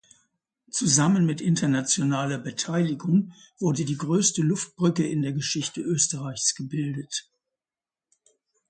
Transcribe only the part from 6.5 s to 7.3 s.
gebildet.